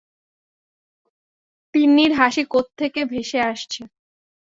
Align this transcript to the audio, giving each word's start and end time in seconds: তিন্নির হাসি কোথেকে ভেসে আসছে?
তিন্নির 1.73 2.11
হাসি 2.13 2.43
কোথেকে 2.53 3.01
ভেসে 3.05 3.39
আসছে? 3.51 3.81